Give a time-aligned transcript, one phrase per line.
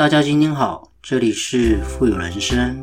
[0.00, 2.82] 大家今天好，这里是富有人生。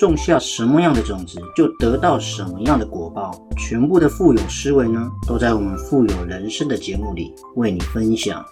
[0.00, 3.30] 种下什么样的种子，就得到什么样的果报。
[3.58, 8.42] 全部的富有思维呢，都在我们富有人生的节目里为你分享。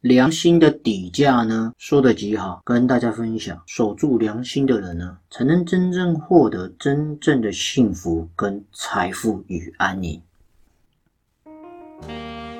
[0.00, 3.62] 良心的底价呢，说的极好，跟大家分享。
[3.68, 10.20] 守住良心的人呢，才能真正获得真正的幸福跟财富与安宁。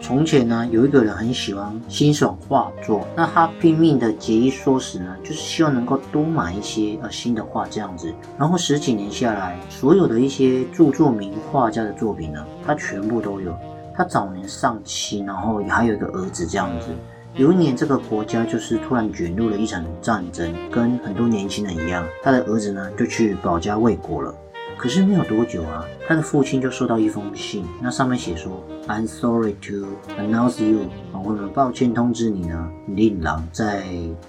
[0.02, 8.12] 从前呢，有一个人很喜欢欣赏画作，那他拼命的节衣缩食呢，就是希望能够多买一些呃新的画这样子。
[8.37, 13.57] 然后十几年下来，所有的一些著作名画家的作品呢，他全部都有。
[13.95, 16.88] 他早年丧妻，然后还有一个儿子这样子。
[17.34, 24.34] 有一年，这个国家就是突然卷入了一场战争，跟很多年轻人一样，他的儿子呢就去保家卫国了。
[24.76, 29.87] 可是没有多久啊，他的父亲就收到一封信，那上面写说：“I'm sorry to
[30.18, 30.80] announce you，
[31.12, 33.84] 我们抱歉通知你呢，令郎在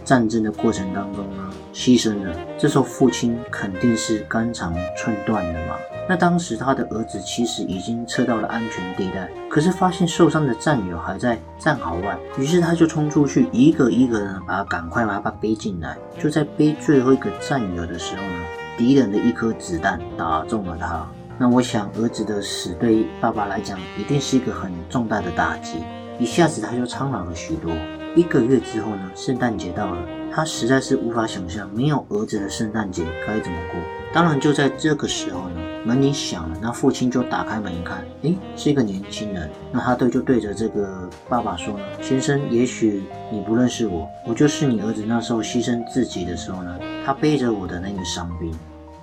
[0.06, 5.76] 战争的过程当中呢牺牲了。”这时候父亲肯定是肝肠寸断了嘛。
[6.08, 15.98] 那当时他的儿子其实已经撤到了安全地带，可是发现受伤的战友还在战壕外，于是他就冲出去，一个一个的把他赶快把他背进来。
[16.22, 18.63] 就在背最后一个战友的时候呢。
[18.78, 21.08] 敌人的一颗子弹打中了他，
[21.38, 25.84] 那我想儿子的死对爸爸来讲一定是一个很重大的打击，
[26.20, 27.72] 一下子他就苍老了许多。
[28.16, 29.98] 一个月之后呢，圣诞节到了，
[30.32, 33.82] 他实在是无法想象没有儿子的圣诞节该怎么过。
[34.14, 39.50] 当然就在这个时候呢，门铃响了，那父亲就打开门一看，诶，是一个年轻人。
[39.72, 43.02] 那他对就对着这个爸爸说呢，先生，也许
[43.32, 46.80] 你不认识我，我就是你儿子那时候牺牲自己的时候呢。
[47.06, 48.54] 他背着我的那个伤兵，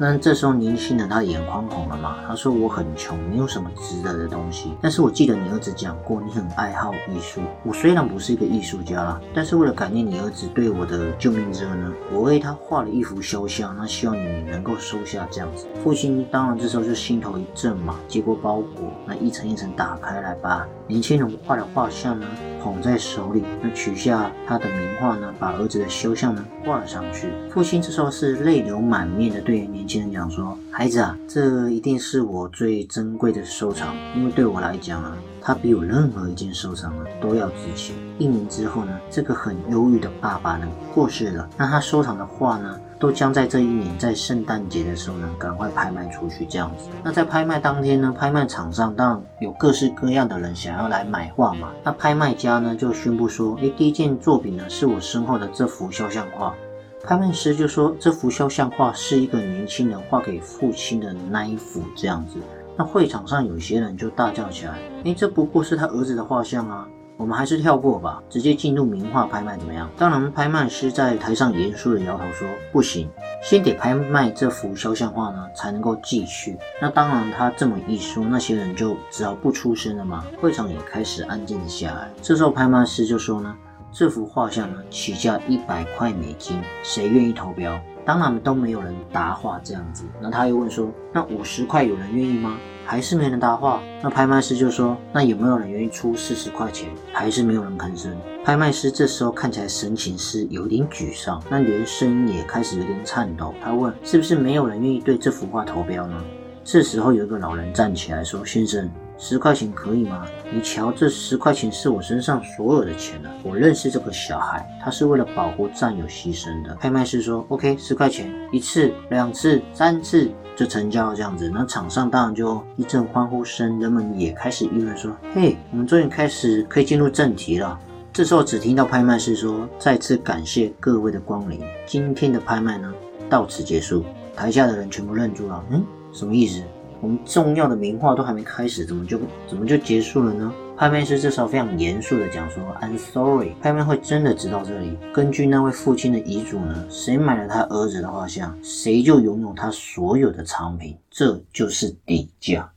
[0.03, 2.17] 那这时候年轻人他眼眶红了嘛？
[2.27, 4.73] 他说我很穷，没有什么值得的东西。
[4.81, 7.43] 但是我记得你儿子讲过，你很爱好艺术。
[7.63, 13.77] 我虽然不是一个艺术家啦，但是为了感念你儿子对我的救命之恩呢，我为他画了一幅肖像。
[13.77, 15.67] 那希望你能够收下这样子。
[15.85, 22.27] 父亲当然这时候就心头一震嘛，接过包裹，那一层一层打开来，把年轻人画的画像呢。
[22.63, 27.31] 捧在手里，那取下他的名画呢，把儿子的肖像呢挂了上去。
[27.51, 42.79] 父亲这时候是泪流满面的对年轻人讲说：“孩子啊，这一定是我最珍贵的收藏，因为对我来讲啊，它比我任何一件收藏呢都要值钱。”一年之后呢，这个很忧郁的爸爸呢过世了，那他收藏的画呢？
[43.01, 46.91] 都将在这一年，在圣诞节的时候呢，赶快拍卖出去，这样子。
[47.03, 51.71] 那在拍卖当天呢，拍卖场上当然有各式各样的人想要来买画嘛。
[51.83, 56.55] 那拍卖家呢就宣布说：“诶，第一件作品呢是我身后的这幅肖像画。”
[57.03, 62.37] 拍卖师就说：“这幅肖像画是一个年轻人画给父亲的那一幅，这样子。”
[62.77, 69.91] 那会场上有些人就大叫起来：“诶，这不过是他儿子的画像啊！”我们还是跳过吧，直接进入名画拍卖怎么样？
[69.99, 73.11] 当然，拍卖师在台上严肃的摇头说：“不行，
[73.43, 80.25] 先得拍卖这幅肖像画呢，才能够继续。”那当然，他这么一说，那些人就只好不出声了嘛。
[80.41, 82.11] 会场也开始安静下来。
[82.23, 83.55] 这时候，拍卖师就说呢
[83.93, 90.05] ：“这幅画像呢，起价一百块美金，谁愿意投标？”当然都没有人答话，这样子。
[90.21, 92.57] 那他又问说：“那五十块有人愿意吗？”
[92.87, 93.81] 还是没人答话。
[94.03, 98.17] 那拍卖师就说：“那有没有人愿意出四十块钱？”还是没有人吭声。
[98.43, 103.55] 拍卖师这时候看起来神情是有点沮丧，那连声音也开始有点颤抖。
[103.63, 106.17] 他问：“是不是没有人愿意对这幅画投标呢？”
[106.65, 108.91] 这时候有一个老人站起来说：“先生。”
[109.23, 110.27] 十块钱可以吗？
[110.51, 113.31] 你瞧，这十块钱是我身上所有的钱了。
[113.45, 116.75] 我认识这个小孩，他是为了保护战友牺牲的。
[116.77, 127.79] 拍卖师说：“OK，十块钱一次、两次、三次就成交。”这样子，那场上当然就一阵欢呼声，人们也开始议论说：“嘿，我们终于开始可以进入正题了。”
[128.15, 132.91] 这时候只听到拍卖师说：“再次感谢各位的光临，今天的拍卖呢
[133.29, 134.03] 到此结束。”
[134.35, 136.63] 台下的人全部愣住了，嗯，什么意思？
[137.01, 139.19] 我们重要的名画都还没开始，怎么就
[139.49, 140.53] 怎么就结束了呢？
[140.77, 144.97] 拍卖师这时候非常严肃的讲说：“I'm sorry，拍卖会真的直到这里。
[145.13, 152.71] 根据那位父亲的遗嘱呢，谁买了他儿子的画像，谁就拥有他所有的藏品，这就是底价。”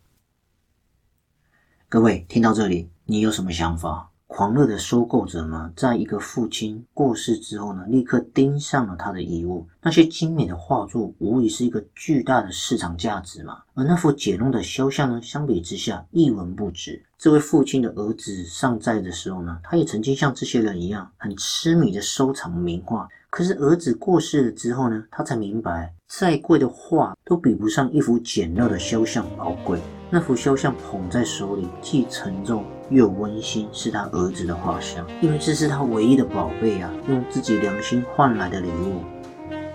[1.89, 4.09] 各位听到这里，你有什么想法？
[4.35, 9.68] 狂热的收购者呢，在一个父亲过世之后呢，立刻盯上了他的遗物。
[9.80, 13.59] 那些精美的画作，无疑是一个巨大的市场价值嘛。
[13.75, 17.00] 而那幅简陋的肖像呢，相比之下一文不值。
[17.15, 23.07] 这位父亲的儿子尚在的时候呢，他也曾经像这些人一样，很痴迷的收藏名画。
[23.35, 29.80] 可是儿子过世了之后呢，他才明白，再贵的画都比不上一幅简陋的肖像宝贵。
[30.12, 39.01] 那幅肖像捧在手里，既沉重又温馨，是他儿子的画像，因为这是他唯一的宝贝啊，用自己良心换来的礼物。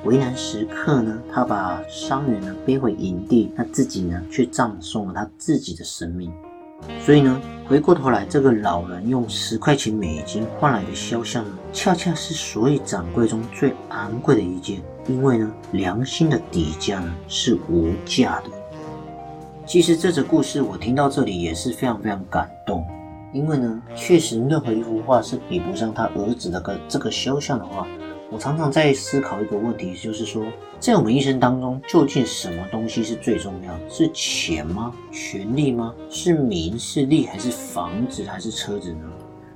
[0.04, 6.32] 为难时刻呢，他把伤员呢背回营地，那自己呢却葬送了他自己的生命。
[7.04, 18.50] 所以呢，回过头来，这个老人用十块钱美金换来的肖像呢，恰恰是所有掌柜中最昂贵的一件，因为呢，良心的底价呢是无价的。
[19.66, 22.86] 其实这则故事我听到这里也是非常非常感动，
[23.34, 27.86] 因为呢，确实任何一幅画是比不上他儿子的个这个肖像的话。
[28.30, 30.44] 我常常在思考一个问题，就是说，
[30.78, 33.88] 在我们一生当中，究竟什么东西是最重要？
[33.88, 34.92] 是钱吗？
[35.10, 35.94] 权力吗？
[36.10, 39.10] 是名是利，还是房子，还是车子呢？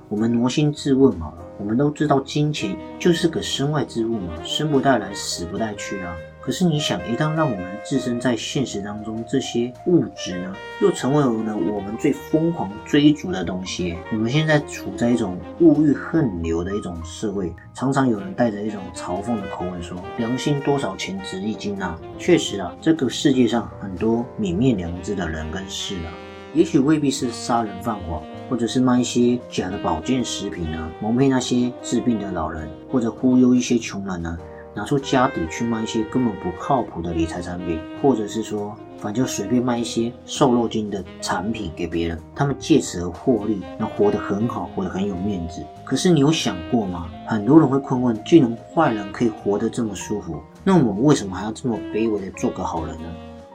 [0.09, 6.15] 我们挪心自问好了，我们都知道金钱就是个身外之物嘛，生不带来，死不带去啊。
[6.45, 13.95] 可是你想，一旦让我们置身在现实当中，这些物质呢，又成为了我们最疯狂追逐的东西。
[14.11, 26.11] 我们现在处在一种物欲横流的一种社会，常常有人带着一种嘲讽的口吻说：“良心多少钱值一斤啊？”确实啊，这个世界上很多泯灭良知的人跟事啊，
[26.53, 34.37] 也许未必是杀人放火，或者是卖一些假的保健食品呢，蒙骗那些治病的老人，或者忽悠一些穷人呢。
[34.75, 45.63] 拿出家底去卖一些根本不靠谱的理财产品，或者是说，反正就随便卖一些瘦肉精的产品给别人，他们借此而获利，那活得很好，活得很有面子。
[45.83, 47.09] 可是你有想过吗？
[47.27, 53.07] 很多人会困问：既然坏人可以活得这么舒服，那我们为什么还要这么卑微的做个好人呢？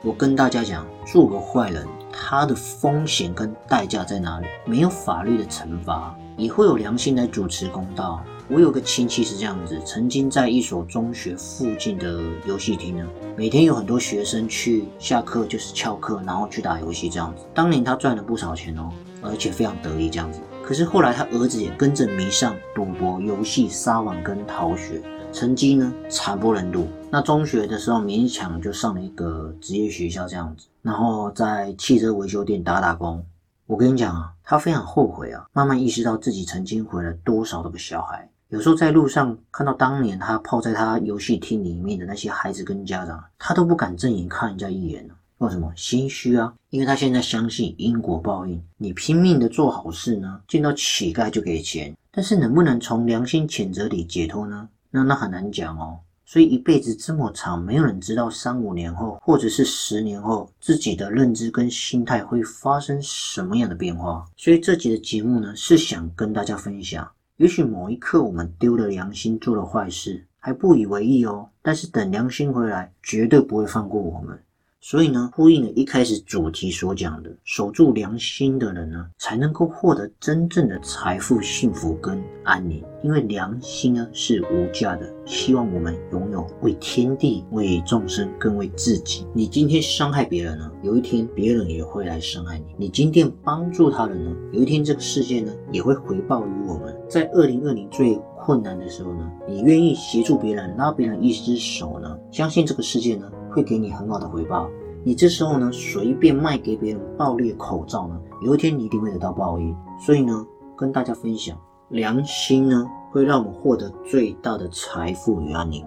[0.03, 4.47] 我跟大家讲，做个坏人，他的风险跟代价在哪里？
[4.65, 8.23] 没有法律的惩罚，也会有良心来主持公道。
[8.51, 13.07] 我有个亲戚是这样子，曾经在一所中学附近的游戏厅呢，
[13.37, 17.45] 每天有很多学生去下课就是翘课，然后去打游戏这样子。
[17.53, 18.91] 当年他赚了不少钱哦，
[19.21, 20.41] 而且非常得意这样子。
[20.65, 26.89] 可是后来他儿子也跟着迷上赌博、游戏、撒网跟逃学，成绩呢惨不忍睹。
[27.11, 33.23] 那中学的时候勉强就上了一个职业学校这样子，然后在汽车维修店打打工。
[33.67, 38.27] 我跟你讲啊，他非常后悔啊，慢慢意识到自己曾经毁了多少的个小孩。
[38.51, 45.13] 有时候在路上看到当年他泡在他游戏厅里面的那些孩子跟家长，他都不敢正眼看人家一眼呢。
[45.37, 45.71] 为什么？
[45.77, 46.55] 心虚啊！
[46.71, 48.61] 因为他现在相信因果报应。
[48.79, 54.67] 你拼命的做好事呢，见到乞丐就给钱，但是能不能从良心谴责里解脱呢？
[54.91, 55.99] 那那很难讲哦。
[56.25, 64.25] 所以一辈子这么长，没有人知道三五年后，或者是十年后，自己的认知跟心态会发生什么样的变化。
[64.39, 67.07] 所以这集的节目呢，是想跟大家分享。
[67.39, 74.43] 也许某一刻我们丢了良心做了坏事还不以为意哦，但是等良心回来，绝对不会放过我们。
[74.81, 82.83] 所以呢，呼应了一开始主题所讲的，守住良心的人呢，才能够获得真正的财富、幸福跟安宁。
[83.03, 85.13] 因为良心呢是无价的。
[85.27, 89.27] 希望我们拥有为天地、为众生、更为自己。
[89.35, 92.65] 你今天伤害别人呢，有一天别人也会来伤害你。
[92.79, 96.97] 你今天帮助他人呢，有一天这个世界呢也会回报于我们。
[97.09, 103.31] 在二零二零最困难的时候呢，你愿意协助别人、拉别人一只手呢，相信这个世界呢。
[103.59, 104.71] 会给你很好的回报。
[105.03, 109.75] 你这时候呢，随便卖给别人暴利口罩呢，有一天你一定会得到报应。
[109.99, 110.47] 所以呢，
[110.77, 115.85] 跟大家分享，良心呢，会让我们获得最大的财富与安宁。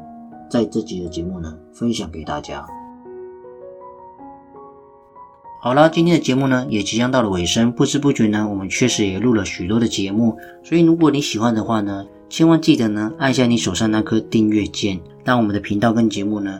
[0.49, 2.65] 在这集的节目呢，分享给大家。
[5.61, 7.71] 好了，今天的节目呢，也即将到了尾声。
[7.71, 10.35] 不知不觉呢，我们确实也录了许多的节目。
[10.61, 16.59] 所以如果你喜欢的话呢，千万记得呢，按下你手上那颗订阅键，让我们的频道跟节目呢。